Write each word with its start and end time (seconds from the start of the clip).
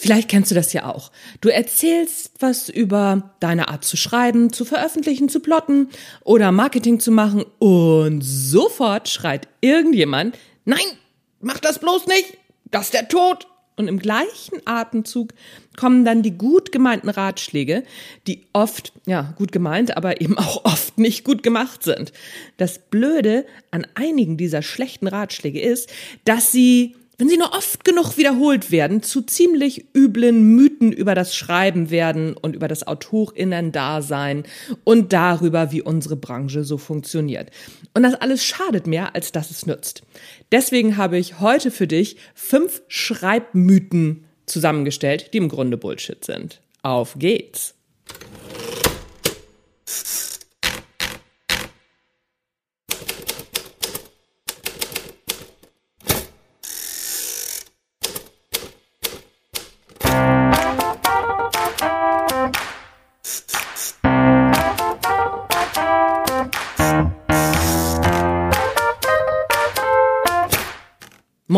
Vielleicht 0.00 0.28
kennst 0.28 0.52
du 0.52 0.54
das 0.54 0.72
ja 0.72 0.86
auch. 0.86 1.10
Du 1.40 1.48
erzählst 1.48 2.30
was 2.38 2.68
über 2.68 3.34
deine 3.40 3.68
Art 3.68 3.84
zu 3.84 3.96
schreiben, 3.96 4.52
zu 4.52 4.64
veröffentlichen, 4.64 5.28
zu 5.28 5.40
plotten 5.40 5.88
oder 6.24 6.52
Marketing 6.52 7.00
zu 7.00 7.10
machen 7.10 7.44
und 7.58 8.22
sofort 8.22 9.08
schreit 9.08 9.48
irgendjemand, 9.60 10.38
nein, 10.64 10.78
mach 11.40 11.58
das 11.58 11.80
bloß 11.80 12.06
nicht, 12.06 12.38
das 12.70 12.86
ist 12.86 12.94
der 12.94 13.08
Tod. 13.08 13.48
Und 13.74 13.86
im 13.86 13.98
gleichen 14.00 14.60
Atemzug 14.64 15.30
kommen 15.76 16.04
dann 16.04 16.22
die 16.22 16.36
gut 16.36 16.72
gemeinten 16.72 17.08
Ratschläge, 17.08 17.84
die 18.26 18.46
oft, 18.52 18.92
ja, 19.06 19.34
gut 19.36 19.52
gemeint, 19.52 19.96
aber 19.96 20.20
eben 20.20 20.36
auch 20.38 20.64
oft 20.64 20.98
nicht 20.98 21.24
gut 21.24 21.42
gemacht 21.42 21.82
sind. 21.82 22.12
Das 22.56 22.78
Blöde 22.78 23.46
an 23.72 23.86
einigen 23.94 24.36
dieser 24.36 24.62
schlechten 24.62 25.08
Ratschläge 25.08 25.60
ist, 25.60 25.90
dass 26.24 26.52
sie 26.52 26.96
wenn 27.18 27.28
sie 27.28 27.36
nur 27.36 27.52
oft 27.52 27.84
genug 27.84 28.16
wiederholt 28.16 28.70
werden, 28.70 29.02
zu 29.02 29.22
ziemlich 29.22 29.86
üblen 29.94 30.54
Mythen 30.54 30.92
über 30.92 31.16
das 31.16 31.34
Schreiben 31.34 31.90
werden 31.90 32.34
und 32.34 32.54
über 32.54 32.68
das 32.68 32.86
Autorinnen-Dasein 32.86 34.44
und 34.84 35.12
darüber, 35.12 35.72
wie 35.72 35.82
unsere 35.82 36.16
Branche 36.16 36.62
so 36.62 36.78
funktioniert. 36.78 37.50
Und 37.92 38.04
das 38.04 38.14
alles 38.14 38.44
schadet 38.44 38.86
mehr, 38.86 39.16
als 39.16 39.32
dass 39.32 39.50
es 39.50 39.66
nützt. 39.66 40.02
Deswegen 40.52 40.96
habe 40.96 41.18
ich 41.18 41.40
heute 41.40 41.72
für 41.72 41.88
dich 41.88 42.16
fünf 42.34 42.82
Schreibmythen 42.86 44.24
zusammengestellt, 44.46 45.34
die 45.34 45.38
im 45.38 45.48
Grunde 45.48 45.76
Bullshit 45.76 46.24
sind. 46.24 46.60
Auf 46.82 47.16
geht's! 47.18 47.74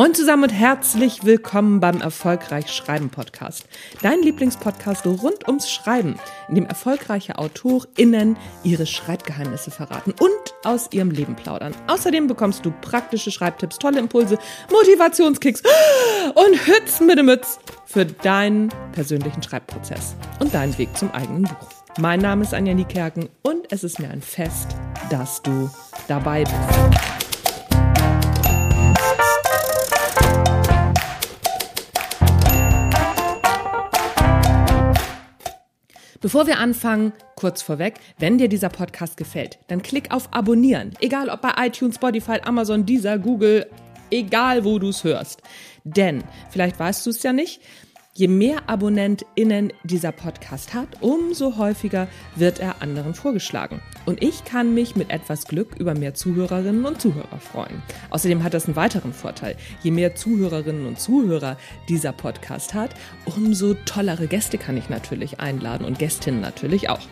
Moin 0.01 0.15
zusammen 0.15 0.45
und 0.45 0.49
herzlich 0.49 1.25
willkommen 1.25 1.79
beim 1.79 2.01
Erfolgreich 2.01 2.73
Schreiben 2.73 3.11
Podcast. 3.11 3.67
Dein 4.01 4.23
Lieblingspodcast 4.23 5.07
rund 5.07 5.47
ums 5.47 5.71
Schreiben, 5.71 6.19
in 6.49 6.55
dem 6.55 6.65
erfolgreiche 6.65 7.37
AutorInnen 7.37 8.39
ihre 8.65 8.87
Schreibgeheimnisse 8.87 9.71
verraten 9.71 10.15
und 10.19 10.55
aus 10.65 10.89
ihrem 10.93 11.11
Leben 11.11 11.37
plaudern. 11.37 11.75
Außerdem 11.87 12.29
bekommst 12.29 12.65
du 12.65 12.73
praktische 12.81 13.31
Schreibtipps, 13.31 13.79
tolle 13.79 13.99
Impulse, 13.99 14.39
Motivationskicks 14.73 15.63
und 16.35 16.67
Hützen 16.67 17.07
mit 17.07 17.19
dem 17.19 17.27
Mütz 17.27 17.59
für 17.85 18.07
deinen 18.07 18.71
persönlichen 18.93 19.43
Schreibprozess 19.43 20.17
und 20.39 20.55
deinen 20.55 20.79
Weg 20.79 20.97
zum 20.97 21.13
eigenen 21.13 21.43
Buch. 21.43 21.69
Mein 21.99 22.21
Name 22.21 22.45
ist 22.45 22.55
Anja 22.55 22.73
Niekerken 22.73 23.29
und 23.43 23.71
es 23.71 23.85
ist 23.85 23.99
mir 23.99 24.09
ein 24.09 24.23
Fest, 24.23 24.69
dass 25.11 25.43
du 25.43 25.69
dabei 26.09 26.45
bist. 26.45 27.20
Bevor 36.23 36.47
wir 36.47 36.59
anfangen, 36.59 37.15
kurz 37.35 37.63
vorweg, 37.63 37.95
wenn 38.19 38.37
dir 38.37 38.49
dieser 38.49 38.69
Podcast 38.69 39.17
gefällt, 39.17 39.59
dann 39.69 39.81
klick 39.81 40.11
auf 40.13 40.29
Abonnieren. 40.35 40.93
Egal 41.01 41.31
ob 41.31 41.41
bei 41.41 41.53
iTunes, 41.67 41.95
Spotify, 41.95 42.41
Amazon, 42.43 42.85
Deezer, 42.85 43.19
Google, 43.19 43.67
egal 44.11 44.63
wo 44.67 44.79
du 44.79 44.91
es 44.91 45.03
hörst. 45.03 45.41
Denn, 45.83 46.23
vielleicht 46.51 46.79
weißt 46.79 47.07
du 47.07 47.11
es 47.11 47.23
ja 47.23 47.33
nicht, 47.33 47.63
Je 48.13 48.27
mehr 48.27 48.69
AbonnentInnen 48.69 49.73
dieser 49.85 50.11
Podcast 50.11 50.75
hat, 50.75 50.89
umso 51.01 51.57
häufiger 51.57 52.09
wird 52.35 52.59
er 52.59 52.83
anderen 52.83 53.15
vorgeschlagen. 53.15 53.81
Und 54.11 54.25
ich 54.25 54.43
kann 54.43 54.75
mich 54.75 54.97
mit 54.97 55.11
etwas 55.11 55.45
Glück 55.45 55.77
über 55.79 55.95
mehr 55.95 56.15
Zuhörerinnen 56.15 56.85
und 56.85 57.01
Zuhörer 57.01 57.39
freuen. 57.39 57.81
Außerdem 58.11 58.43
hat 58.43 58.55
das 58.55 58.67
einen 58.67 58.75
weiteren 58.75 59.13
Vorteil. 59.13 59.55
Je 59.85 59.93
mehr 59.93 60.17
Zuhörerinnen 60.17 60.85
und 60.85 60.99
Zuhörer 60.99 61.57
dieser 61.89 62.11
Podcast 62.11 62.75
hat, 62.75 62.91
umso 63.25 63.75
tollere 63.75 64.27
Gäste 64.27 64.59
kann 64.59 64.77
ich 64.77 64.89
natürlich 64.89 65.39
einladen 65.39 65.85
und 65.85 66.01
Gästinnen 66.01 66.41
natürlich 66.41 66.91
auch. 66.91 67.07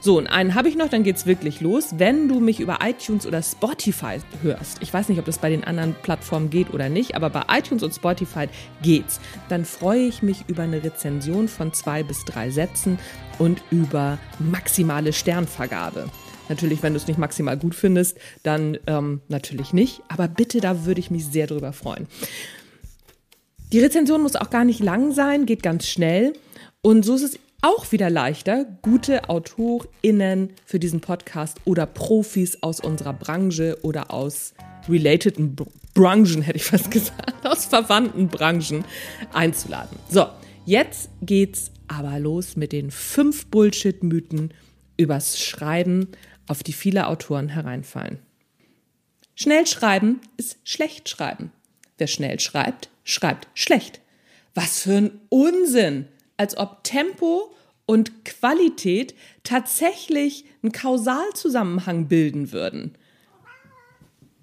So, 0.00 0.16
und 0.16 0.26
einen 0.26 0.54
habe 0.54 0.70
ich 0.70 0.76
noch, 0.76 0.88
dann 0.88 1.02
geht's 1.02 1.26
wirklich 1.26 1.60
los. 1.60 1.96
Wenn 1.98 2.28
du 2.28 2.40
mich 2.40 2.60
über 2.60 2.78
iTunes 2.82 3.26
oder 3.26 3.42
Spotify 3.42 4.16
hörst, 4.40 4.78
ich 4.80 4.94
weiß 4.94 5.10
nicht, 5.10 5.18
ob 5.18 5.26
das 5.26 5.36
bei 5.36 5.50
den 5.50 5.64
anderen 5.64 5.94
Plattformen 6.02 6.48
geht 6.48 6.72
oder 6.72 6.88
nicht, 6.88 7.14
aber 7.14 7.28
bei 7.28 7.42
iTunes 7.50 7.82
und 7.82 7.94
Spotify 7.94 8.46
geht's, 8.80 9.20
dann 9.50 9.66
freue 9.66 10.06
ich 10.06 10.22
mich 10.22 10.44
über 10.46 10.62
eine 10.62 10.82
Rezension 10.82 11.46
von 11.46 11.74
zwei 11.74 12.02
bis 12.02 12.24
drei 12.24 12.48
Sätzen 12.48 12.98
und 13.38 13.62
über 13.70 14.16
maximale 14.38 15.12
Sternvergabe. 15.12 16.08
Natürlich, 16.48 16.82
wenn 16.82 16.94
du 16.94 16.98
es 16.98 17.06
nicht 17.06 17.18
maximal 17.18 17.56
gut 17.56 17.74
findest, 17.74 18.18
dann 18.42 18.78
ähm, 18.86 19.20
natürlich 19.28 19.72
nicht. 19.72 20.02
Aber 20.08 20.28
bitte, 20.28 20.60
da 20.60 20.86
würde 20.86 21.00
ich 21.00 21.10
mich 21.10 21.26
sehr 21.26 21.46
drüber 21.46 21.72
freuen. 21.72 22.06
Die 23.72 23.80
Rezension 23.80 24.22
muss 24.22 24.36
auch 24.36 24.50
gar 24.50 24.64
nicht 24.64 24.80
lang 24.80 25.12
sein, 25.12 25.44
geht 25.44 25.62
ganz 25.62 25.86
schnell. 25.86 26.32
Und 26.80 27.04
so 27.04 27.14
ist 27.14 27.22
es 27.22 27.38
auch 27.60 27.90
wieder 27.90 28.08
leichter, 28.08 28.64
gute 28.82 29.28
AutorInnen 29.28 30.50
für 30.64 30.78
diesen 30.78 31.00
Podcast 31.00 31.58
oder 31.64 31.86
Profis 31.86 32.62
aus 32.62 32.80
unserer 32.80 33.12
Branche 33.12 33.76
oder 33.82 34.12
aus 34.12 34.54
relateden 34.88 35.56
Branchen, 35.94 36.42
hätte 36.42 36.56
ich 36.56 36.64
fast 36.64 36.90
gesagt, 36.90 37.44
aus 37.44 37.66
verwandten 37.66 38.28
Branchen 38.28 38.84
einzuladen. 39.32 39.98
So, 40.08 40.26
jetzt 40.64 41.10
geht's 41.20 41.72
aber 41.88 42.18
los 42.20 42.56
mit 42.56 42.72
den 42.72 42.90
fünf 42.90 43.46
Bullshit-Mythen 43.46 44.54
übers 44.96 45.40
Schreiben, 45.40 46.08
auf 46.48 46.62
die 46.62 46.72
viele 46.72 47.06
Autoren 47.06 47.48
hereinfallen. 47.48 48.18
Schnell 49.34 49.66
schreiben 49.66 50.20
ist 50.36 50.58
schlecht 50.64 51.08
schreiben. 51.08 51.52
Wer 51.96 52.08
schnell 52.08 52.40
schreibt, 52.40 52.90
schreibt 53.04 53.48
schlecht. 53.54 54.00
Was 54.54 54.80
für 54.80 54.96
ein 54.96 55.20
Unsinn! 55.28 56.08
als 56.38 56.56
ob 56.56 56.84
Tempo 56.84 57.52
und 57.84 58.24
Qualität 58.24 59.14
tatsächlich 59.42 60.46
einen 60.62 60.72
Kausalzusammenhang 60.72 62.06
bilden 62.06 62.52
würden. 62.52 62.94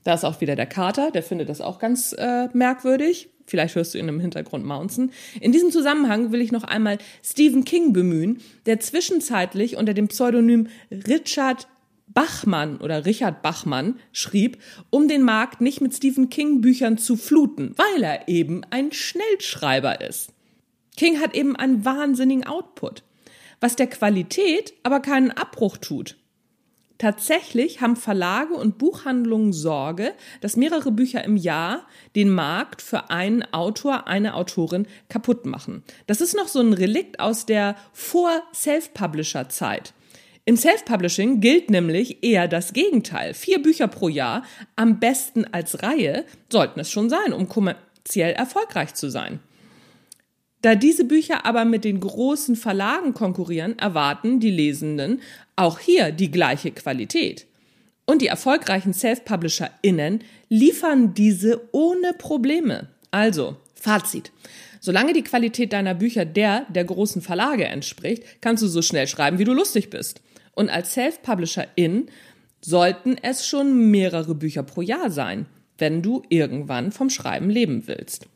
Da 0.04 0.14
ist 0.14 0.24
auch 0.24 0.42
wieder 0.42 0.56
der 0.56 0.68
Kater, 0.68 1.10
der 1.10 1.24
findet 1.24 1.50
das 1.50 1.62
auch 1.62 1.80
ganz 1.80 2.14
äh, 2.14 2.48
merkwürdig. 2.54 3.30
Vielleicht 3.48 3.76
hörst 3.76 3.94
du 3.94 3.98
ihn 3.98 4.08
im 4.08 4.20
Hintergrund 4.20 4.66
mounzen. 4.66 5.12
In 5.40 5.52
diesem 5.52 5.72
Zusammenhang 5.72 6.32
will 6.32 6.42
ich 6.42 6.52
noch 6.52 6.64
einmal 6.64 6.98
Stephen 7.24 7.64
King 7.64 7.94
bemühen, 7.94 8.42
der 8.66 8.80
zwischenzeitlich 8.80 9.78
unter 9.78 9.94
dem 9.94 10.08
Pseudonym 10.08 10.68
Richard 10.92 11.68
Bachmann 12.16 12.78
oder 12.78 13.06
Richard 13.06 13.44
Bachmann 13.44 14.00
schrieb, 14.12 14.58
um 14.90 15.08
den 15.08 15.22
Markt 15.22 15.62
nicht 15.62 15.82
mit 15.82 15.94
Stephen 15.94 16.30
King 16.30 16.62
Büchern 16.62 16.98
zu 16.98 17.18
fluten, 17.18 17.76
weil 17.76 18.02
er 18.02 18.28
eben 18.28 18.64
ein 18.72 18.92
Schnellschreiber 18.92 20.02
ist. 20.02 20.32
King 20.98 21.20
hat 21.20 21.36
eben 21.36 21.56
einen 21.56 21.86
wahnsinnigen 21.86 22.48
Output, 22.48 23.04
was 23.60 23.76
der 23.76 23.88
Qualität 23.88 24.74
aber 24.82 25.02
keinen 25.02 25.32
Abbruch 25.32 25.78
tut. 25.78 26.16
Tatsächlich 26.98 27.82
haben 27.82 27.98
Verlage 27.98 28.54
und 28.54 28.78
Buchhandlungen 28.78 29.52
Sorge, 29.52 30.14
dass 30.40 30.56
mehrere 30.56 30.92
Bücher 30.92 31.26
im 31.26 31.36
Jahr 31.36 31.86
den 32.16 32.30
Markt 32.30 32.82
für 32.82 33.10
einen 33.10 33.44
Autor, 33.54 34.08
eine 34.08 34.36
Autorin 34.36 34.88
kaputt 35.10 35.46
machen. 35.46 35.84
Das 36.08 36.22
ist 36.22 36.36
noch 36.36 36.48
so 36.48 36.62
ein 36.62 36.72
Relikt 36.72 37.20
aus 37.20 37.46
der 37.46 37.76
Vor-Self-Publisher-Zeit. 37.92 39.94
Im 40.48 40.58
Self-Publishing 40.58 41.42
gilt 41.42 41.72
nämlich 41.72 42.24
eher 42.24 42.48
das 42.48 42.74
Gegenteil. 42.74 43.34
Vier 43.34 43.64
Bücher 43.64 43.88
pro 43.88 44.10
Jahr, 44.10 44.44
am 44.76 45.00
besten 45.00 45.46
als 45.52 45.82
Reihe, 45.82 46.24
sollten 46.52 46.80
es 46.80 46.92
schon 46.92 47.10
sein, 47.10 47.34
um 47.34 47.50
kommerziell 47.50 48.34
erfolgreich 48.34 48.94
zu 48.94 49.10
sein. 49.10 49.40
Da 50.62 50.76
diese 50.76 51.06
Bücher 51.06 51.48
aber 51.48 51.66
mit 51.66 51.84
den 51.84 52.00
großen 52.00 52.56
Verlagen 52.56 53.16
konkurrieren, 53.16 53.78
erwarten 53.80 54.40
die 54.40 54.52
Lesenden 54.52 55.22
auch 55.56 55.80
hier 55.80 56.12
die 56.12 56.30
gleiche 56.30 56.72
Qualität. 56.72 57.48
Und 58.06 58.22
die 58.22 58.28
erfolgreichen 58.28 58.94
Self-PublisherInnen 58.94 60.24
liefern 60.50 61.16
diese 61.16 61.68
ohne 61.72 62.14
Probleme. 62.14 62.90
Also, 63.10 63.58
Fazit. 63.74 64.32
Solange 64.80 65.14
die 65.14 65.24
Qualität 65.24 65.74
deiner 65.74 65.96
Bücher 65.96 66.26
der 66.26 66.68
der 66.70 66.84
großen 66.84 67.24
Verlage 67.24 67.66
entspricht, 67.66 68.24
kannst 68.42 68.62
du 68.62 68.68
so 68.68 68.84
schnell 68.84 69.08
schreiben, 69.08 69.40
wie 69.40 69.44
du 69.44 69.54
lustig 69.54 69.90
bist. 69.90 70.22
Und 70.56 70.70
als 70.70 70.94
Self-PublisherIn 70.94 72.08
sollten 72.62 73.18
es 73.22 73.46
schon 73.46 73.92
mehrere 73.92 74.34
Bücher 74.34 74.64
pro 74.64 74.82
Jahr 74.82 75.12
sein, 75.12 75.46
wenn 75.78 76.02
du 76.02 76.24
irgendwann 76.30 76.92
vom 76.92 77.10
Schreiben 77.10 77.50
leben 77.50 77.88
willst. 77.88 78.28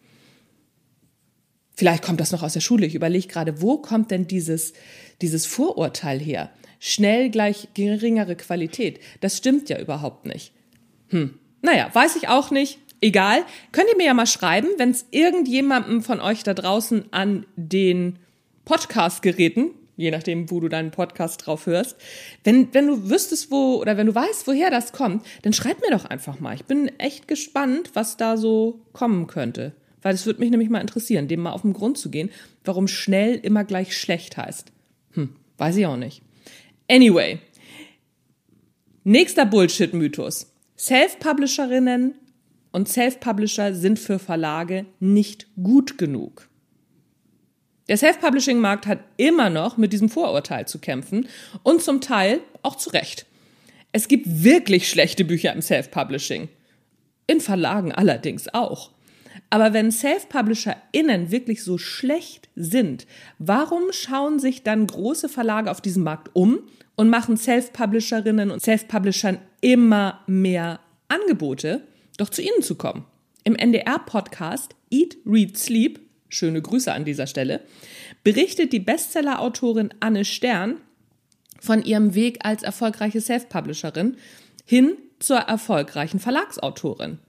Vielleicht 1.73 2.03
kommt 2.03 2.19
das 2.19 2.31
noch 2.31 2.43
aus 2.43 2.53
der 2.53 2.59
Schule. 2.59 2.85
Ich 2.85 2.93
überlege 2.93 3.27
gerade, 3.27 3.61
wo 3.61 3.77
kommt 3.77 4.11
denn 4.11 4.27
dieses, 4.27 4.73
dieses 5.21 5.45
Vorurteil 5.45 6.19
her? 6.19 6.51
Schnell 6.79 7.29
gleich 7.29 7.69
geringere 7.73 8.35
Qualität. 8.35 8.99
Das 9.21 9.37
stimmt 9.37 9.69
ja 9.69 9.79
überhaupt 9.79 10.25
nicht. 10.25 10.51
Hm. 11.07 11.39
Naja, 11.61 11.89
weiß 11.93 12.17
ich 12.17 12.27
auch 12.27 12.51
nicht. 12.51 12.79
Egal, 13.01 13.45
könnt 13.71 13.87
ihr 13.89 13.95
mir 13.95 14.07
ja 14.07 14.13
mal 14.13 14.27
schreiben, 14.27 14.67
wenn 14.77 14.91
es 14.91 15.05
irgendjemandem 15.11 16.01
von 16.01 16.19
euch 16.19 16.43
da 16.43 16.53
draußen 16.53 17.05
an 17.11 17.45
den 17.55 18.19
Podcast-Geräten, 18.65 19.71
je 19.99 20.11
nachdem, 20.11 20.49
wo 20.49 20.59
du 20.61 20.69
deinen 20.69 20.91
Podcast 20.91 21.45
drauf 21.45 21.65
hörst, 21.65 21.97
wenn, 22.43 22.73
wenn 22.73 22.87
du 22.87 23.09
wüsstest, 23.09 23.51
wo 23.51 23.75
oder 23.75 23.97
wenn 23.97 24.07
du 24.07 24.15
weißt, 24.15 24.47
woher 24.47 24.71
das 24.71 24.93
kommt, 24.93 25.25
dann 25.41 25.53
schreib 25.53 25.81
mir 25.81 25.91
doch 25.91 26.05
einfach 26.05 26.39
mal. 26.39 26.55
Ich 26.55 26.65
bin 26.65 26.87
echt 26.99 27.27
gespannt, 27.27 27.91
was 27.93 28.15
da 28.15 28.37
so 28.37 28.81
kommen 28.93 29.27
könnte. 29.27 29.73
Weil 30.01 30.15
es 30.15 30.25
würde 30.25 30.39
mich 30.39 30.49
nämlich 30.49 30.69
mal 30.69 30.79
interessieren, 30.79 31.27
dem 31.27 31.41
mal 31.41 31.51
auf 31.51 31.63
den 31.63 31.73
Grund 31.73 31.97
zu 31.97 32.09
gehen, 32.09 32.29
warum 32.63 32.87
schnell 32.87 33.35
immer 33.35 33.65
gleich 33.65 33.97
schlecht 33.97 34.37
heißt. 34.37 34.71
Hm, 35.11 35.35
weiß 35.57 35.75
ich 35.75 35.85
auch 35.85 35.97
nicht. 35.97 36.21
Anyway. 36.89 37.39
Nächster 39.03 39.45
Bullshit-Mythos. 39.45 40.53
Self-Publisherinnen 40.77 42.15
und 42.71 42.87
Self-Publisher 42.87 43.73
sind 43.73 43.99
für 43.99 44.19
Verlage 44.19 44.85
nicht 45.01 45.47
gut 45.61 45.97
genug. 45.97 46.48
Der 47.89 47.97
Self-Publishing-Markt 47.97 48.85
hat 48.85 48.99
immer 49.17 49.49
noch 49.49 49.77
mit 49.77 49.91
diesem 49.91 50.09
Vorurteil 50.09 50.67
zu 50.67 50.77
kämpfen 50.77 51.27
und 51.63 51.81
zum 51.81 52.01
Teil 52.01 52.39
auch 52.61 52.75
zu 52.75 52.91
Recht. 52.91 53.25
Es 53.91 54.07
gibt 54.07 54.43
wirklich 54.43 54.87
schlechte 54.87 55.25
Bücher 55.25 55.51
im 55.51 55.63
Self-Publishing. 55.63 56.49
In 57.25 57.41
Verlagen 57.41 57.91
allerdings 57.91 58.47
auch. 58.53 58.91
Aber 59.49 59.73
wenn 59.73 59.91
Self-PublisherInnen 59.91 61.31
wirklich 61.31 61.63
so 61.63 61.79
schlecht 61.79 62.49
sind, 62.55 63.07
warum 63.39 63.91
schauen 63.91 64.37
sich 64.37 64.61
dann 64.61 64.85
große 64.85 65.27
Verlage 65.27 65.71
auf 65.71 65.81
diesem 65.81 66.03
Markt 66.03 66.29
um 66.33 66.59
und 66.95 67.09
machen 67.09 67.37
Self-Publisherinnen 67.37 68.51
und 68.51 68.61
Self-Publishern 68.61 69.39
immer 69.61 70.21
mehr 70.27 70.79
Angebote, 71.07 71.87
doch 72.17 72.29
zu 72.29 72.43
ihnen 72.43 72.61
zu 72.61 72.75
kommen? 72.75 73.05
Im 73.43 73.55
NDR-Podcast 73.55 74.75
Eat, 74.91 75.17
Read, 75.25 75.57
Sleep, 75.57 75.99
schöne 76.29 76.61
Grüße 76.61 76.91
an 76.93 77.05
dieser 77.05 77.27
Stelle, 77.27 77.61
berichtet 78.23 78.71
die 78.71 78.79
Bestseller-Autorin 78.79 79.89
Anne 79.99 80.25
Stern 80.25 80.77
von 81.59 81.83
ihrem 81.83 82.15
Weg 82.15 82.39
als 82.43 82.63
erfolgreiche 82.63 83.21
Self-Publisherin 83.21 84.15
hin 84.65 84.93
zur 85.19 85.37
erfolgreichen 85.37 86.19
Verlagsautorin. 86.19 87.19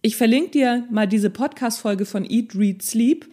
Ich 0.00 0.16
verlinke 0.16 0.50
dir 0.50 0.84
mal 0.90 1.06
diese 1.06 1.30
Podcast-Folge 1.30 2.06
von 2.06 2.24
Eat, 2.28 2.54
Read, 2.54 2.82
Sleep 2.82 3.26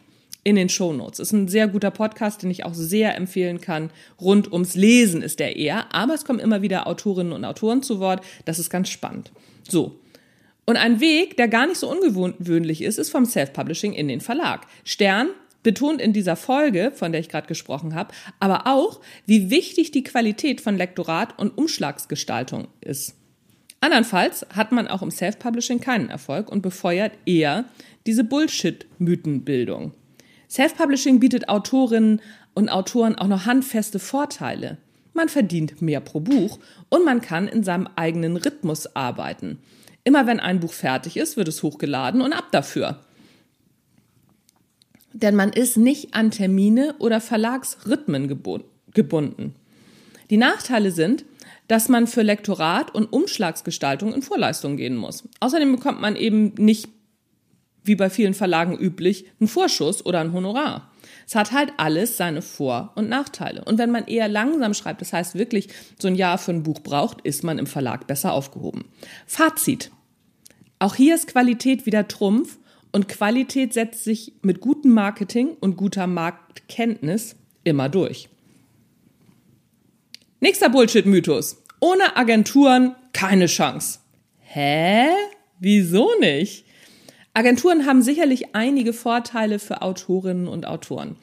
in 0.43 0.55
den 0.55 0.69
Show 0.69 0.93
Notes. 0.93 1.19
Ist 1.19 1.33
ein 1.33 1.47
sehr 1.47 1.67
guter 1.67 1.91
Podcast, 1.91 2.41
den 2.41 2.49
ich 2.49 2.65
auch 2.65 2.73
sehr 2.73 3.15
empfehlen 3.15 3.61
kann. 3.61 3.91
Rund 4.19 4.51
ums 4.51 4.75
Lesen 4.75 5.21
ist 5.21 5.39
der 5.39 5.55
eher, 5.55 5.93
aber 5.93 6.13
es 6.13 6.25
kommen 6.25 6.39
immer 6.39 6.61
wieder 6.61 6.87
Autorinnen 6.87 7.33
und 7.33 7.45
Autoren 7.45 7.83
zu 7.83 7.99
Wort. 7.99 8.23
Das 8.45 8.59
ist 8.59 8.69
ganz 8.69 8.89
spannend. 8.89 9.31
So. 9.69 9.99
Und 10.65 10.77
ein 10.77 10.99
Weg, 10.99 11.37
der 11.37 11.47
gar 11.47 11.67
nicht 11.67 11.79
so 11.79 11.89
ungewöhnlich 11.89 12.81
ist, 12.81 12.99
ist 12.99 13.09
vom 13.09 13.25
Self-Publishing 13.25 13.93
in 13.93 14.07
den 14.07 14.21
Verlag. 14.21 14.67
Stern 14.83 15.29
betont 15.63 16.01
in 16.01 16.13
dieser 16.13 16.35
Folge, 16.35 16.91
von 16.93 17.11
der 17.11 17.21
ich 17.21 17.29
gerade 17.29 17.47
gesprochen 17.47 17.95
habe, 17.95 18.13
aber 18.39 18.67
auch, 18.67 19.01
wie 19.25 19.49
wichtig 19.49 19.91
die 19.91 20.03
Qualität 20.03 20.61
von 20.61 20.77
Lektorat 20.77 21.37
und 21.37 21.57
Umschlagsgestaltung 21.57 22.67
ist. 22.81 23.15
Andernfalls 23.79 24.45
hat 24.53 24.71
man 24.71 24.87
auch 24.87 25.01
im 25.01 25.11
Self-Publishing 25.11 25.79
keinen 25.79 26.09
Erfolg 26.09 26.51
und 26.51 26.61
befeuert 26.61 27.13
eher 27.25 27.65
diese 28.05 28.23
Bullshit-Mythenbildung. 28.23 29.93
Self-Publishing 30.49 31.19
bietet 31.19 31.49
Autorinnen 31.49 32.21
und 32.53 32.69
Autoren 32.69 33.15
auch 33.15 33.27
noch 33.27 33.45
handfeste 33.45 33.99
Vorteile. 33.99 34.77
Man 35.13 35.29
verdient 35.29 35.81
mehr 35.81 35.99
pro 35.99 36.19
Buch 36.19 36.59
und 36.89 37.05
man 37.05 37.21
kann 37.21 37.47
in 37.47 37.63
seinem 37.63 37.87
eigenen 37.95 38.37
Rhythmus 38.37 38.95
arbeiten. 38.95 39.59
Immer 40.03 40.25
wenn 40.27 40.39
ein 40.39 40.59
Buch 40.59 40.73
fertig 40.73 41.17
ist, 41.17 41.37
wird 41.37 41.47
es 41.47 41.63
hochgeladen 41.63 42.21
und 42.21 42.33
ab 42.33 42.45
dafür. 42.51 42.99
Denn 45.13 45.35
man 45.35 45.51
ist 45.51 45.77
nicht 45.77 46.13
an 46.13 46.31
Termine 46.31 46.95
oder 46.99 47.21
Verlagsrhythmen 47.21 48.27
gebunden. 48.27 49.55
Die 50.29 50.37
Nachteile 50.37 50.91
sind, 50.91 51.25
dass 51.67 51.89
man 51.89 52.07
für 52.07 52.21
Lektorat 52.21 52.93
und 52.93 53.11
Umschlagsgestaltung 53.13 54.13
in 54.13 54.21
Vorleistung 54.21 54.77
gehen 54.77 54.95
muss. 54.95 55.27
Außerdem 55.39 55.71
bekommt 55.71 56.01
man 56.01 56.15
eben 56.15 56.53
nicht, 56.57 56.89
wie 57.83 57.95
bei 57.95 58.09
vielen 58.09 58.33
Verlagen 58.33 58.77
üblich, 58.77 59.25
einen 59.39 59.47
Vorschuss 59.47 60.05
oder 60.05 60.19
ein 60.19 60.33
Honorar. 60.33 60.90
Es 61.27 61.35
hat 61.35 61.51
halt 61.51 61.73
alles 61.77 62.17
seine 62.17 62.41
Vor- 62.41 62.91
und 62.95 63.09
Nachteile. 63.09 63.63
Und 63.63 63.77
wenn 63.77 63.91
man 63.91 64.05
eher 64.05 64.27
langsam 64.27 64.73
schreibt, 64.73 65.01
das 65.01 65.13
heißt 65.13 65.35
wirklich 65.35 65.69
so 65.99 66.07
ein 66.07 66.15
Jahr 66.15 66.37
für 66.37 66.51
ein 66.51 66.63
Buch 66.63 66.81
braucht, 66.81 67.21
ist 67.21 67.43
man 67.43 67.59
im 67.59 67.67
Verlag 67.67 68.07
besser 68.07 68.33
aufgehoben. 68.33 68.85
Fazit. 69.25 69.91
Auch 70.79 70.95
hier 70.95 71.15
ist 71.15 71.27
Qualität 71.27 71.85
wieder 71.85 72.07
Trumpf 72.07 72.57
und 72.91 73.07
Qualität 73.07 73.73
setzt 73.73 74.03
sich 74.03 74.33
mit 74.41 74.59
gutem 74.59 74.93
Marketing 74.93 75.55
und 75.59 75.77
guter 75.77 76.07
Marktkenntnis 76.07 77.35
immer 77.63 77.87
durch. 77.87 78.29
Nächster 80.39 80.69
Bullshit-Mythos. 80.69 81.61
Ohne 81.79 82.17
Agenturen 82.17 82.95
keine 83.13 83.45
Chance. 83.45 83.99
Hä? 84.39 85.07
Wieso 85.59 86.09
nicht? 86.19 86.65
Agenturen 87.33 87.85
haben 87.85 88.01
sicherlich 88.01 88.55
einige 88.55 88.91
Vorteile 88.91 89.59
für 89.59 89.81
Autorinnen 89.81 90.47
und 90.47 90.67
Autoren. 90.67 91.15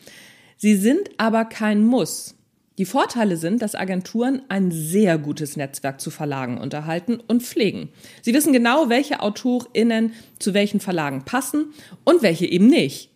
Sie 0.56 0.74
sind 0.74 1.10
aber 1.18 1.44
kein 1.44 1.84
Muss. 1.84 2.34
Die 2.78 2.84
Vorteile 2.84 3.36
sind, 3.36 3.60
dass 3.60 3.74
Agenturen 3.74 4.42
ein 4.48 4.70
sehr 4.70 5.18
gutes 5.18 5.56
Netzwerk 5.56 6.00
zu 6.00 6.10
Verlagen 6.10 6.58
unterhalten 6.58 7.18
und 7.26 7.42
pflegen. 7.42 7.90
Sie 8.22 8.32
wissen 8.32 8.52
genau, 8.52 8.88
welche 8.88 9.20
AutorInnen 9.20 10.12
zu 10.38 10.54
welchen 10.54 10.80
Verlagen 10.80 11.24
passen 11.24 11.74
und 12.04 12.22
welche 12.22 12.46
eben 12.46 12.68
nicht. 12.68 13.10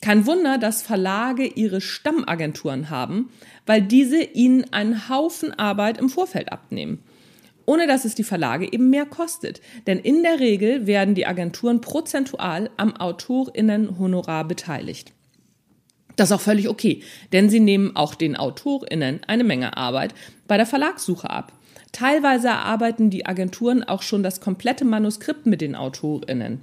Kein 0.00 0.26
Wunder, 0.26 0.58
dass 0.58 0.82
Verlage 0.82 1.46
ihre 1.46 1.80
Stammagenturen 1.80 2.88
haben, 2.88 3.30
weil 3.66 3.82
diese 3.82 4.22
ihnen 4.22 4.72
einen 4.72 5.08
Haufen 5.08 5.52
Arbeit 5.52 5.98
im 5.98 6.08
Vorfeld 6.08 6.52
abnehmen. 6.52 7.02
Ohne 7.68 7.86
dass 7.86 8.06
es 8.06 8.14
die 8.14 8.24
Verlage 8.24 8.72
eben 8.72 8.88
mehr 8.88 9.04
kostet. 9.04 9.60
Denn 9.86 9.98
in 9.98 10.22
der 10.22 10.40
Regel 10.40 10.86
werden 10.86 11.14
die 11.14 11.26
Agenturen 11.26 11.82
prozentual 11.82 12.70
am 12.78 12.96
AutorInnen-Honorar 12.96 14.48
beteiligt. 14.48 15.12
Das 16.16 16.30
ist 16.30 16.32
auch 16.34 16.40
völlig 16.40 16.70
okay, 16.70 17.02
denn 17.34 17.50
sie 17.50 17.60
nehmen 17.60 17.94
auch 17.94 18.14
den 18.14 18.36
AutorInnen 18.36 19.20
eine 19.26 19.44
Menge 19.44 19.76
Arbeit 19.76 20.14
bei 20.46 20.56
der 20.56 20.64
Verlagssuche 20.64 21.28
ab. 21.28 21.52
Teilweise 21.92 22.48
erarbeiten 22.48 23.10
die 23.10 23.26
Agenturen 23.26 23.84
auch 23.84 24.00
schon 24.00 24.22
das 24.22 24.40
komplette 24.40 24.86
Manuskript 24.86 25.44
mit 25.44 25.60
den 25.60 25.74
AutorInnen. 25.74 26.62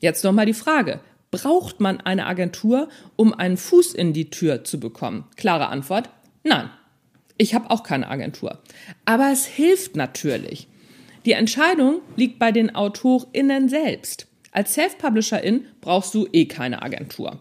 Jetzt 0.00 0.22
nochmal 0.22 0.46
die 0.46 0.54
Frage, 0.54 1.00
braucht 1.32 1.80
man 1.80 2.00
eine 2.00 2.24
Agentur, 2.24 2.88
um 3.16 3.34
einen 3.34 3.56
Fuß 3.56 3.94
in 3.94 4.12
die 4.12 4.30
Tür 4.30 4.62
zu 4.62 4.78
bekommen? 4.78 5.24
Klare 5.34 5.66
Antwort, 5.70 6.08
nein. 6.44 6.70
Ich 7.38 7.54
habe 7.54 7.70
auch 7.70 7.82
keine 7.82 8.08
Agentur. 8.08 8.58
Aber 9.04 9.30
es 9.30 9.46
hilft 9.46 9.96
natürlich. 9.96 10.68
Die 11.24 11.32
Entscheidung 11.32 12.00
liegt 12.16 12.38
bei 12.38 12.52
den 12.52 12.74
AutorInnen 12.74 13.68
selbst. 13.68 14.26
Als 14.52 14.74
Self-Publisherin 14.74 15.66
brauchst 15.80 16.14
du 16.14 16.26
eh 16.32 16.46
keine 16.46 16.82
Agentur. 16.82 17.40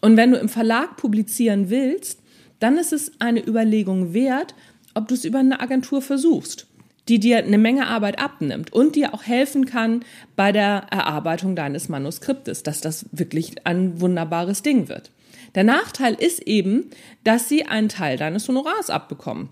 Und 0.00 0.16
wenn 0.16 0.32
du 0.32 0.38
im 0.38 0.48
Verlag 0.48 0.96
publizieren 0.96 1.70
willst, 1.70 2.20
dann 2.58 2.76
ist 2.76 2.92
es 2.92 3.12
eine 3.20 3.44
Überlegung 3.46 4.12
wert, 4.12 4.54
ob 4.94 5.08
du 5.08 5.14
es 5.14 5.24
über 5.24 5.38
eine 5.38 5.60
Agentur 5.60 6.02
versuchst 6.02 6.66
die 7.08 7.18
dir 7.18 7.38
eine 7.38 7.58
Menge 7.58 7.88
Arbeit 7.88 8.18
abnimmt 8.18 8.72
und 8.72 8.94
dir 8.94 9.14
auch 9.14 9.24
helfen 9.24 9.66
kann 9.66 10.04
bei 10.36 10.52
der 10.52 10.86
Erarbeitung 10.90 11.56
deines 11.56 11.88
Manuskriptes, 11.88 12.62
dass 12.62 12.80
das 12.80 13.06
wirklich 13.10 13.66
ein 13.66 14.00
wunderbares 14.00 14.62
Ding 14.62 14.88
wird. 14.88 15.10
Der 15.54 15.64
Nachteil 15.64 16.14
ist 16.14 16.40
eben, 16.40 16.90
dass 17.24 17.48
sie 17.48 17.66
einen 17.66 17.88
Teil 17.88 18.16
deines 18.16 18.48
Honorars 18.48 18.90
abbekommen. 18.90 19.50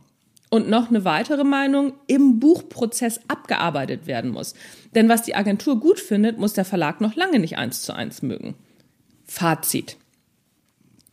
Und 0.52 0.68
noch 0.68 0.88
eine 0.88 1.04
weitere 1.04 1.44
Meinung, 1.44 1.92
im 2.08 2.40
Buchprozess 2.40 3.20
abgearbeitet 3.28 4.08
werden 4.08 4.32
muss. 4.32 4.54
Denn 4.94 5.08
was 5.08 5.22
die 5.22 5.36
Agentur 5.36 5.78
gut 5.78 6.00
findet, 6.00 6.38
muss 6.38 6.54
der 6.54 6.64
Verlag 6.64 7.00
noch 7.00 7.14
lange 7.14 7.38
nicht 7.38 7.56
eins 7.56 7.82
zu 7.82 7.94
eins 7.94 8.22
mögen. 8.22 8.56
Fazit. 9.24 9.96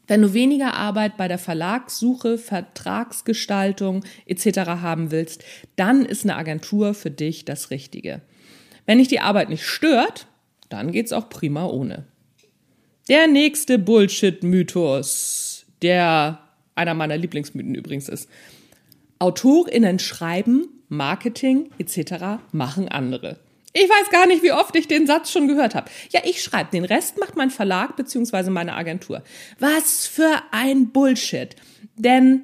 Wenn 0.08 0.22
du 0.22 0.34
weniger 0.34 0.74
Arbeit 0.74 1.18
bei 1.18 1.28
der 1.28 1.38
Verlagssuche, 1.38 2.38
Vertragsgestaltung 2.38 4.06
etc. 4.26 4.60
haben 4.82 5.12
willst, 5.12 5.44
dann 5.76 6.06
ist 6.06 6.24
eine 6.24 6.38
Agentur 6.38 6.94
für 6.94 7.12
dich 7.12 7.46
das 7.46 7.70
Richtige. 7.70 8.22
Wenn 8.86 9.00
dich 9.00 9.10
die 9.10 9.20
Arbeit 9.20 9.50
nicht 9.50 9.66
stört, 9.66 10.28
dann 10.70 10.92
geht's 10.92 11.14
auch 11.14 11.30
prima 11.30 11.66
ohne. 11.66 12.06
Der 13.10 13.28
nächste 13.28 13.80
Bullshit-Mythos, 13.80 15.66
der 15.82 16.40
einer 16.76 16.94
meiner 16.94 17.18
Lieblingsmythen 17.18 17.74
übrigens 17.74 18.10
ist. 18.10 18.30
AutorInnen 19.20 20.00
schreiben, 20.00 20.68
Marketing 20.90 21.70
etc. 21.80 22.42
machen 22.52 22.90
andere. 22.90 23.40
Ich 23.72 23.88
weiß 23.90 24.10
gar 24.12 24.28
nicht, 24.28 24.44
wie 24.44 24.52
oft 24.52 24.76
ich 24.76 24.88
den 24.88 25.08
Satz 25.08 25.32
schon 25.32 25.48
gehört 25.48 25.74
habe. 25.76 25.90
Ja, 26.12 26.22
ich 26.26 26.42
schreibe, 26.42 26.72
den 26.72 26.84
Rest 26.84 27.18
macht 27.20 27.38
mein 27.38 27.50
Verlag 27.50 27.96
bzw. 27.96 28.50
meine 28.50 28.76
Agentur. 28.76 29.24
Was 29.60 30.06
für 30.08 30.42
ein 30.52 30.90
Bullshit. 30.90 31.56
Denn 31.96 32.44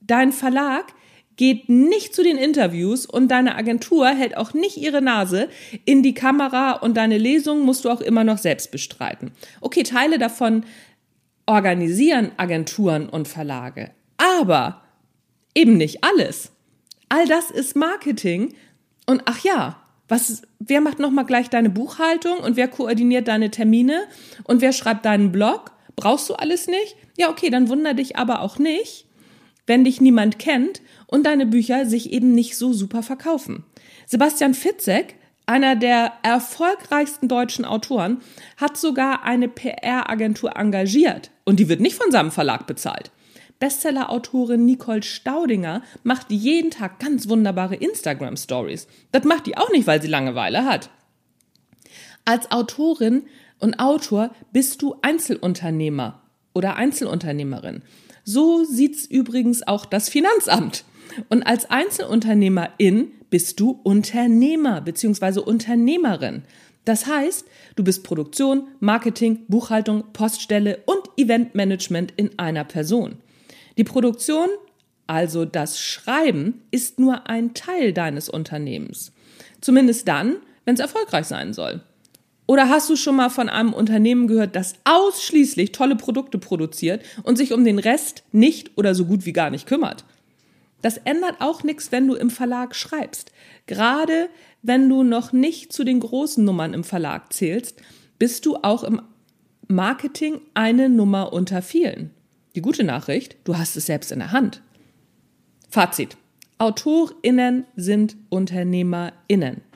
dein 0.00 0.32
Verlag 0.32 0.94
geht 1.40 1.70
nicht 1.70 2.14
zu 2.14 2.22
den 2.22 2.36
Interviews 2.36 3.06
und 3.06 3.28
deine 3.28 3.56
Agentur 3.56 4.08
hält 4.08 4.36
auch 4.36 4.52
nicht 4.52 4.76
ihre 4.76 5.00
Nase 5.00 5.48
in 5.86 6.02
die 6.02 6.12
Kamera 6.12 6.72
und 6.72 6.98
deine 6.98 7.16
Lesung 7.16 7.64
musst 7.64 7.86
du 7.86 7.88
auch 7.88 8.02
immer 8.02 8.24
noch 8.24 8.36
selbst 8.36 8.70
bestreiten. 8.70 9.30
Okay, 9.62 9.82
Teile 9.82 10.18
davon 10.18 10.66
organisieren 11.46 12.32
Agenturen 12.36 13.08
und 13.08 13.26
Verlage, 13.26 13.90
aber 14.18 14.82
eben 15.54 15.78
nicht 15.78 16.04
alles. 16.04 16.52
All 17.08 17.26
das 17.26 17.50
ist 17.50 17.74
Marketing 17.74 18.52
und 19.06 19.22
ach 19.24 19.42
ja, 19.42 19.80
was, 20.08 20.42
wer 20.58 20.82
macht 20.82 20.98
nochmal 20.98 21.24
gleich 21.24 21.48
deine 21.48 21.70
Buchhaltung 21.70 22.36
und 22.40 22.56
wer 22.56 22.68
koordiniert 22.68 23.28
deine 23.28 23.50
Termine 23.50 24.02
und 24.44 24.60
wer 24.60 24.74
schreibt 24.74 25.06
deinen 25.06 25.32
Blog? 25.32 25.72
Brauchst 25.96 26.28
du 26.28 26.34
alles 26.34 26.66
nicht? 26.66 26.96
Ja, 27.16 27.30
okay, 27.30 27.48
dann 27.48 27.70
wunder 27.70 27.94
dich 27.94 28.18
aber 28.18 28.42
auch 28.42 28.58
nicht, 28.58 29.06
wenn 29.66 29.84
dich 29.84 30.00
niemand 30.00 30.38
kennt 30.38 30.82
und 31.06 31.26
deine 31.26 31.46
Bücher 31.46 31.86
sich 31.86 32.12
eben 32.12 32.34
nicht 32.34 32.56
so 32.56 32.72
super 32.72 33.02
verkaufen. 33.02 33.64
Sebastian 34.06 34.54
Fitzek, 34.54 35.16
einer 35.46 35.76
der 35.76 36.12
erfolgreichsten 36.22 37.28
deutschen 37.28 37.64
Autoren, 37.64 38.18
hat 38.56 38.76
sogar 38.76 39.24
eine 39.24 39.48
PR-Agentur 39.48 40.56
engagiert 40.56 41.30
und 41.44 41.58
die 41.58 41.68
wird 41.68 41.80
nicht 41.80 41.96
von 41.96 42.10
seinem 42.10 42.30
Verlag 42.30 42.66
bezahlt. 42.66 43.10
Bestseller-Autorin 43.60 44.64
Nicole 44.64 45.02
Staudinger 45.02 45.82
macht 46.02 46.30
jeden 46.30 46.70
Tag 46.70 46.98
ganz 46.98 47.28
wunderbare 47.28 47.76
Instagram-Stories. 47.76 48.88
Das 49.12 49.24
macht 49.24 49.46
die 49.46 49.58
auch 49.58 49.70
nicht, 49.70 49.86
weil 49.86 50.00
sie 50.00 50.08
Langeweile 50.08 50.64
hat. 50.64 50.88
Als 52.24 52.50
Autorin 52.50 53.24
und 53.58 53.78
Autor 53.78 54.30
bist 54.52 54.80
du 54.82 54.96
Einzelunternehmer 55.02 56.22
oder 56.54 56.76
Einzelunternehmerin. 56.76 57.82
So 58.32 58.62
sieht's 58.62 59.06
übrigens 59.06 59.66
auch 59.66 59.84
das 59.84 60.08
Finanzamt. 60.08 60.84
Und 61.30 61.42
als 61.42 61.68
Einzelunternehmerin 61.68 63.10
bist 63.28 63.58
du 63.58 63.80
Unternehmer 63.82 64.80
bzw. 64.82 65.40
Unternehmerin. 65.40 66.44
Das 66.84 67.06
heißt, 67.06 67.44
du 67.74 67.82
bist 67.82 68.04
Produktion, 68.04 68.68
Marketing, 68.78 69.46
Buchhaltung, 69.48 70.12
Poststelle 70.12 70.78
und 70.86 71.00
Eventmanagement 71.16 72.12
in 72.16 72.38
einer 72.38 72.62
Person. 72.62 73.16
Die 73.76 73.82
Produktion, 73.82 74.48
also 75.08 75.44
das 75.44 75.80
Schreiben, 75.80 76.62
ist 76.70 77.00
nur 77.00 77.28
ein 77.28 77.52
Teil 77.52 77.92
deines 77.92 78.28
Unternehmens. 78.28 79.12
Zumindest 79.60 80.06
dann, 80.06 80.36
wenn 80.64 80.74
es 80.74 80.80
erfolgreich 80.80 81.26
sein 81.26 81.52
soll. 81.52 81.82
Oder 82.50 82.68
hast 82.68 82.90
du 82.90 82.96
schon 82.96 83.14
mal 83.14 83.28
von 83.28 83.48
einem 83.48 83.72
Unternehmen 83.72 84.26
gehört, 84.26 84.56
das 84.56 84.74
ausschließlich 84.82 85.70
tolle 85.70 85.94
Produkte 85.94 86.36
produziert 86.36 87.00
und 87.22 87.36
sich 87.36 87.52
um 87.52 87.64
den 87.64 87.78
Rest 87.78 88.24
nicht 88.32 88.76
oder 88.76 88.96
so 88.96 89.04
gut 89.04 89.24
wie 89.24 89.32
gar 89.32 89.50
nicht 89.50 89.68
kümmert? 89.68 90.04
Das 90.82 90.96
ändert 90.96 91.36
auch 91.38 91.62
nichts, 91.62 91.92
wenn 91.92 92.08
du 92.08 92.16
im 92.16 92.28
Verlag 92.28 92.74
schreibst. 92.74 93.30
Gerade 93.66 94.28
wenn 94.62 94.88
du 94.88 95.04
noch 95.04 95.32
nicht 95.32 95.72
zu 95.72 95.84
den 95.84 96.00
großen 96.00 96.44
Nummern 96.44 96.74
im 96.74 96.82
Verlag 96.82 97.32
zählst, 97.32 97.82
bist 98.18 98.44
du 98.46 98.56
auch 98.56 98.82
im 98.82 99.00
Marketing 99.68 100.40
eine 100.52 100.88
Nummer 100.88 101.32
unter 101.32 101.62
vielen. 101.62 102.10
Die 102.56 102.62
gute 102.62 102.82
Nachricht, 102.82 103.36
du 103.44 103.58
hast 103.58 103.76
es 103.76 103.86
selbst 103.86 104.10
in 104.10 104.18
der 104.18 104.32
Hand. 104.32 104.60
Fazit. 105.68 106.16
AutorInnen 106.58 107.64
sind 107.76 108.16
UnternehmerInnen 108.28 109.69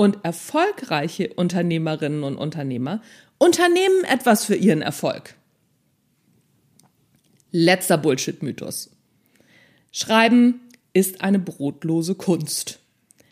und 0.00 0.24
erfolgreiche 0.24 1.30
Unternehmerinnen 1.34 2.22
und 2.22 2.38
Unternehmer 2.38 3.02
unternehmen 3.36 4.02
etwas 4.04 4.46
für 4.46 4.54
ihren 4.54 4.80
Erfolg. 4.80 5.34
Letzter 7.50 7.98
Bullshit-Mythos. 7.98 8.92
Schreiben 9.92 10.62
ist 10.94 11.20
eine 11.20 11.38
brotlose 11.38 12.14
Kunst. 12.14 12.78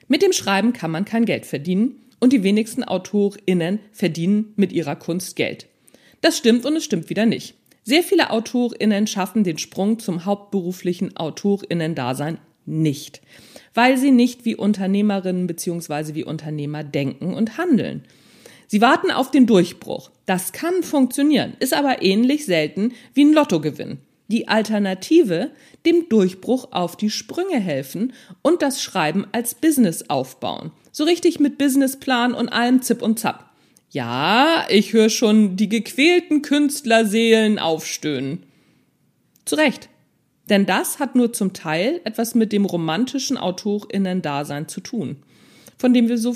Mit 0.09 0.21
dem 0.21 0.35
Schreiben 0.35 0.75
kann 0.75 0.91
man 0.91 1.07
kein 1.07 1.25
Geld 1.25 1.47
verdienen 1.47 2.03
und 2.21 2.35
die 2.35 2.43
wenigsten 2.43 2.85
AutorInnen 2.85 3.79
verdienen 3.91 4.53
mit 4.57 4.71
ihrer 4.71 4.97
Kunst 4.97 5.37
Geld. 5.37 5.69
Das 6.21 6.37
stimmt 6.37 6.67
und 6.67 6.77
es 6.77 6.85
stimmt 6.85 7.09
wieder 7.09 7.25
nicht. 7.25 7.55
Sehr 7.83 8.03
viele 8.03 8.29
AutorInnen 8.29 9.07
schaffen 9.07 9.43
den 9.43 9.57
Sprung 9.57 10.01
zum 10.01 10.27
hauptberuflichen 10.27 11.17
AutorInnen-Dasein 11.17 12.37
nicht 12.69 13.21
weil 13.79 13.97
sie 13.97 14.11
nicht 14.11 14.45
wie 14.45 14.57
Unternehmerinnen 14.57 15.47
bzw. 15.47 16.15
wie 16.15 16.25
Unternehmer 16.25 16.83
denken 16.83 17.33
und 17.33 17.59
handeln. 17.59 18.03
Sie 18.67 18.81
warten 18.81 19.13
auf 19.13 19.31
den 19.31 19.47
Durchbruch. 19.47 20.11
Das 20.27 20.51
kann 20.51 20.83
funktionieren, 20.83 21.53
ist 21.61 21.73
aber 21.73 22.03
ähnlich 22.03 22.45
selten 22.45 22.93
wie 23.15 23.25
ein 23.25 23.33
Lottogewinn. 23.33 23.99
Die 24.27 24.49
Alternative, 24.49 25.53
dem 25.87 26.09
Durchbruch 26.09 26.73
auf 26.73 26.97
die 26.97 27.09
Sprünge 27.09 27.61
helfen 27.61 28.15
und 28.43 28.63
das 28.63 28.83
Schreiben 28.83 29.29
als 29.31 29.55
Business 29.55 30.11
aufbauen. 30.11 30.73
So 30.91 31.05
richtig 31.05 31.39
mit 31.39 31.57
Businessplan 31.57 32.35
und 32.35 32.49
allem 32.49 32.83
Zip 32.83 33.01
und 33.01 33.21
Zap. 33.21 33.49
Ja, 33.91 34.67
ich 34.69 34.93
höre 34.93 35.09
schon 35.09 35.55
die 35.55 35.69
gequälten 35.69 36.43
Künstlerseelen 36.43 37.61
aufstöhnen. 37.61 38.43
Zu 39.45 39.55
Recht. 39.55 39.89
Denn 40.49 40.67
das 40.67 40.99
hat 40.99 41.15
nur 41.15 41.33
zum 41.33 41.53
Teil 41.53 42.01
etwas 42.05 42.35
mit 42.35 42.53
dem 42.53 42.65
romantischen 42.65 43.37
Autorinnen-Dasein 43.37 44.69
zu 44.69 44.81
tun, 44.81 45.17
von 45.77 45.93
dem 45.93 46.09
wir 46.09 46.19
so 46.19 46.35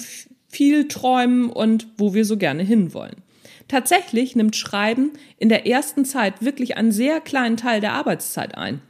viel 0.49 0.89
träumen 0.89 1.49
und 1.49 1.87
wo 1.97 2.13
wir 2.15 2.25
so 2.25 2.37
gerne 2.37 2.63
hinwollen. 2.63 3.23
Tatsächlich 3.69 4.37
nimmt 4.37 4.55
Schreiben 4.55 5.13
in 5.39 5.49
der 5.49 5.67
ersten 5.67 6.05
Zeit 6.05 6.43
wirklich 6.43 6.77
einen 6.77 6.93
sehr 6.93 7.21
kleinen 7.21 7.57
Teil 7.57 7.81
der 7.81 7.95
Arbeitszeit 7.95 8.55
ein. 8.55 8.83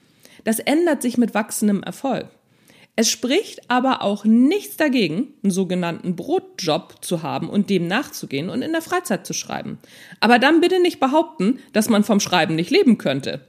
Das 0.44 0.58
ändert 0.58 1.02
sich 1.02 1.18
mit 1.18 1.34
wachsendem 1.34 1.84
Erfolg. 1.84 2.28
Es 2.94 3.08
spricht 3.08 3.70
aber 3.70 4.02
auch 4.02 4.24
nichts 4.24 4.76
dagegen, 4.76 5.28
einen 5.42 5.50
sogenannten 5.50 6.14
Brotjob 6.14 6.96
zu 7.00 7.22
haben 7.22 7.48
und 7.48 7.70
dem 7.70 7.86
nachzugehen 7.86 8.50
und 8.50 8.60
in 8.60 8.72
der 8.72 8.82
Freizeit 8.82 9.26
zu 9.26 9.32
schreiben. 9.32 9.78
Aber 10.20 10.38
dann 10.38 10.60
bitte 10.60 10.82
nicht 10.82 11.00
behaupten, 11.00 11.60
dass 11.72 11.88
man 11.88 12.04
vom 12.04 12.20
Schreiben 12.20 12.54
nicht 12.54 12.70
leben 12.70 12.98
könnte. 12.98 13.40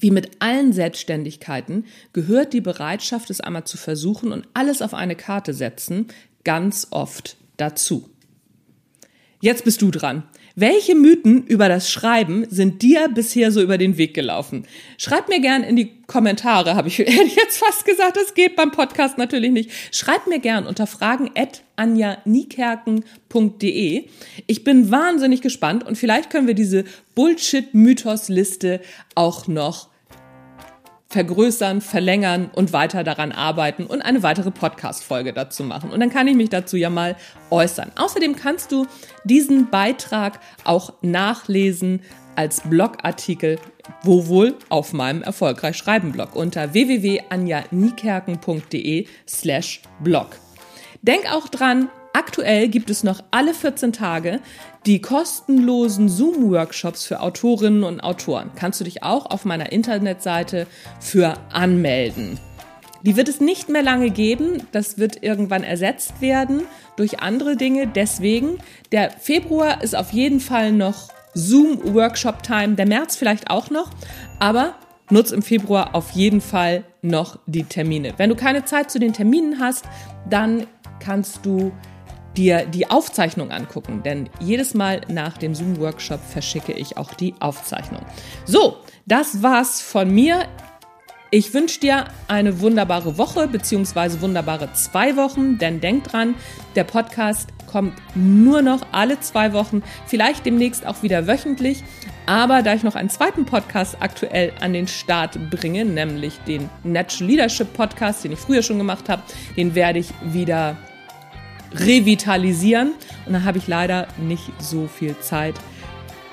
Wie 0.00 0.10
mit 0.10 0.30
allen 0.40 0.72
Selbstständigkeiten 0.72 1.84
gehört 2.14 2.54
die 2.54 2.62
Bereitschaft, 2.62 3.28
es 3.28 3.42
einmal 3.42 3.64
zu 3.64 3.76
versuchen 3.76 4.32
und 4.32 4.48
alles 4.54 4.80
auf 4.80 4.94
eine 4.94 5.14
Karte 5.14 5.52
setzen, 5.52 6.06
ganz 6.42 6.86
oft 6.90 7.36
dazu. 7.58 8.08
Jetzt 9.42 9.64
bist 9.64 9.82
du 9.82 9.90
dran. 9.90 10.22
Welche 10.56 10.94
Mythen 10.94 11.44
über 11.46 11.68
das 11.68 11.90
Schreiben 11.90 12.46
sind 12.50 12.80
dir 12.82 13.08
bisher 13.08 13.50
so 13.52 13.62
über 13.62 13.78
den 13.78 13.96
Weg 13.98 14.14
gelaufen? 14.14 14.66
Schreib 14.98 15.28
mir 15.28 15.40
gern 15.40 15.62
in 15.62 15.76
die 15.76 16.02
Kommentare, 16.06 16.74
habe 16.74 16.88
ich 16.88 16.98
jetzt 16.98 17.58
fast 17.58 17.84
gesagt, 17.84 18.16
das 18.16 18.34
geht 18.34 18.56
beim 18.56 18.72
Podcast 18.72 19.18
natürlich 19.18 19.52
nicht. 19.52 19.70
Schreib 19.92 20.26
mir 20.26 20.40
gern 20.40 20.66
unter 20.66 20.86
fragen 20.86 21.30
at 21.36 21.62
anjanikerken.de. 21.76 24.08
Ich 24.46 24.64
bin 24.64 24.90
wahnsinnig 24.90 25.42
gespannt 25.42 25.86
und 25.86 25.96
vielleicht 25.96 26.30
können 26.30 26.46
wir 26.46 26.54
diese 26.54 26.84
Bullshit-Mythos-Liste 27.14 28.80
auch 29.14 29.46
noch 29.46 29.89
vergrößern, 31.10 31.80
verlängern 31.80 32.50
und 32.54 32.72
weiter 32.72 33.02
daran 33.02 33.32
arbeiten 33.32 33.84
und 33.84 34.00
eine 34.00 34.22
weitere 34.22 34.52
Podcast-Folge 34.52 35.32
dazu 35.32 35.64
machen. 35.64 35.90
Und 35.90 35.98
dann 36.00 36.10
kann 36.10 36.28
ich 36.28 36.36
mich 36.36 36.50
dazu 36.50 36.76
ja 36.76 36.88
mal 36.88 37.16
äußern. 37.50 37.90
Außerdem 37.96 38.36
kannst 38.36 38.70
du 38.70 38.86
diesen 39.24 39.70
Beitrag 39.70 40.38
auch 40.64 40.92
nachlesen 41.02 42.02
als 42.36 42.60
Blogartikel, 42.60 43.58
wo 44.02 44.28
wohl 44.28 44.54
auf 44.68 44.92
meinem 44.92 45.22
Erfolgreich 45.22 45.76
Schreiben 45.76 46.12
Blog 46.12 46.36
unter 46.36 46.72
www.anjanikerken.de 46.72 49.08
slash 49.26 49.82
blog. 49.98 50.28
Denk 51.02 51.32
auch 51.32 51.48
dran, 51.48 51.88
Aktuell 52.12 52.68
gibt 52.68 52.90
es 52.90 53.04
noch 53.04 53.22
alle 53.30 53.54
14 53.54 53.92
Tage 53.92 54.40
die 54.86 55.00
kostenlosen 55.00 56.08
Zoom-Workshops 56.08 57.04
für 57.04 57.20
Autorinnen 57.20 57.84
und 57.84 58.00
Autoren. 58.00 58.50
Kannst 58.56 58.80
du 58.80 58.84
dich 58.84 59.02
auch 59.02 59.26
auf 59.26 59.44
meiner 59.44 59.72
Internetseite 59.72 60.66
für 61.00 61.34
anmelden. 61.52 62.38
Die 63.02 63.16
wird 63.16 63.28
es 63.28 63.40
nicht 63.40 63.68
mehr 63.68 63.82
lange 63.82 64.10
geben. 64.10 64.62
Das 64.72 64.98
wird 64.98 65.22
irgendwann 65.22 65.62
ersetzt 65.62 66.20
werden 66.20 66.62
durch 66.96 67.20
andere 67.20 67.56
Dinge. 67.56 67.86
Deswegen, 67.86 68.58
der 68.92 69.10
Februar 69.10 69.82
ist 69.82 69.96
auf 69.96 70.12
jeden 70.12 70.40
Fall 70.40 70.72
noch 70.72 71.08
Zoom-Workshop-Time. 71.34 72.74
Der 72.74 72.86
März 72.86 73.16
vielleicht 73.16 73.50
auch 73.50 73.70
noch. 73.70 73.90
Aber 74.38 74.74
nutz 75.10 75.30
im 75.30 75.42
Februar 75.42 75.94
auf 75.94 76.10
jeden 76.12 76.40
Fall 76.40 76.84
noch 77.02 77.38
die 77.46 77.64
Termine. 77.64 78.14
Wenn 78.16 78.30
du 78.30 78.36
keine 78.36 78.64
Zeit 78.64 78.90
zu 78.90 78.98
den 78.98 79.12
Terminen 79.12 79.60
hast, 79.60 79.84
dann 80.28 80.66
kannst 81.00 81.44
du 81.46 81.72
dir 82.36 82.66
die 82.66 82.90
Aufzeichnung 82.90 83.50
angucken, 83.50 84.02
denn 84.04 84.28
jedes 84.40 84.74
Mal 84.74 85.00
nach 85.08 85.38
dem 85.38 85.54
Zoom-Workshop 85.54 86.20
verschicke 86.20 86.72
ich 86.72 86.96
auch 86.96 87.14
die 87.14 87.34
Aufzeichnung. 87.40 88.02
So, 88.44 88.76
das 89.06 89.42
war's 89.42 89.80
von 89.80 90.12
mir. 90.12 90.46
Ich 91.32 91.54
wünsche 91.54 91.78
dir 91.78 92.06
eine 92.26 92.60
wunderbare 92.60 93.16
Woche 93.16 93.46
beziehungsweise 93.46 94.20
wunderbare 94.20 94.72
zwei 94.72 95.16
Wochen, 95.16 95.58
denn 95.58 95.80
denk 95.80 96.04
dran, 96.04 96.34
der 96.74 96.82
Podcast 96.82 97.48
kommt 97.70 97.94
nur 98.16 98.62
noch 98.62 98.80
alle 98.90 99.20
zwei 99.20 99.52
Wochen, 99.52 99.82
vielleicht 100.06 100.44
demnächst 100.44 100.84
auch 100.84 101.04
wieder 101.04 101.28
wöchentlich. 101.28 101.84
Aber 102.26 102.62
da 102.62 102.74
ich 102.74 102.82
noch 102.82 102.96
einen 102.96 103.10
zweiten 103.10 103.44
Podcast 103.44 103.96
aktuell 104.00 104.52
an 104.60 104.72
den 104.72 104.88
Start 104.88 105.50
bringe, 105.50 105.84
nämlich 105.84 106.38
den 106.46 106.68
Natural 106.84 107.30
Leadership 107.30 107.72
Podcast, 107.74 108.24
den 108.24 108.32
ich 108.32 108.38
früher 108.38 108.62
schon 108.62 108.78
gemacht 108.78 109.08
habe, 109.08 109.22
den 109.56 109.74
werde 109.74 110.00
ich 110.00 110.08
wieder 110.22 110.76
revitalisieren. 111.74 112.92
Und 113.26 113.32
dann 113.32 113.44
habe 113.44 113.58
ich 113.58 113.66
leider 113.68 114.08
nicht 114.18 114.50
so 114.58 114.86
viel 114.86 115.18
Zeit, 115.18 115.54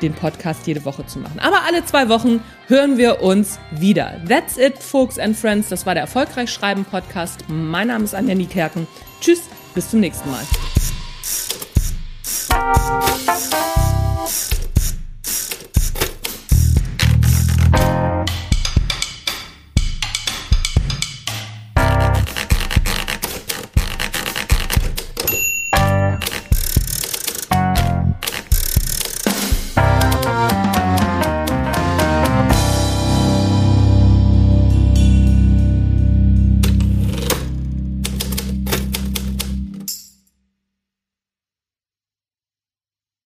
den 0.02 0.14
Podcast 0.14 0.68
jede 0.68 0.86
Woche 0.86 1.06
zu 1.06 1.20
machen. 1.20 1.40
Aber 1.40 1.64
alle 1.68 1.84
zwei 1.86 2.10
Wochen 2.10 2.42
hören 2.68 2.98
wir 2.98 3.22
uns 3.22 3.60
wieder. 3.72 4.22
That's 4.28 4.58
it, 4.58 4.78
Folks 4.78 5.18
and 5.18 5.36
Friends. 5.36 5.70
Das 5.70 5.86
war 5.86 5.94
der 5.96 6.04
Erfolgreich 6.04 6.52
Schreiben 6.52 6.86
Podcast. 6.86 7.46
Mein 7.48 7.88
Name 7.88 8.04
ist 8.04 8.14
Anja 8.14 8.36
Kerken. 8.46 8.88
Tschüss, 9.22 9.42
bis 9.74 9.90
zum 9.90 10.00
nächsten 10.00 10.30
Mal. 10.30 10.44